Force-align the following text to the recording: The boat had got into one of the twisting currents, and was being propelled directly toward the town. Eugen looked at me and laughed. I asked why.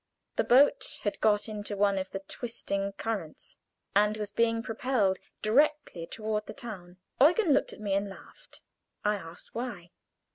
The 0.35 0.43
boat 0.43 1.01
had 1.03 1.21
got 1.21 1.47
into 1.47 1.77
one 1.77 1.99
of 1.99 2.09
the 2.09 2.21
twisting 2.27 2.93
currents, 2.93 3.55
and 3.95 4.17
was 4.17 4.31
being 4.31 4.63
propelled 4.63 5.19
directly 5.43 6.07
toward 6.07 6.47
the 6.47 6.55
town. 6.55 6.97
Eugen 7.21 7.53
looked 7.53 7.71
at 7.71 7.79
me 7.81 7.93
and 7.93 8.09
laughed. 8.09 8.63
I 9.05 9.13
asked 9.13 9.53
why. 9.53 9.91